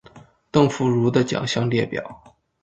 [0.49, 2.23] 邓福如的奖项列表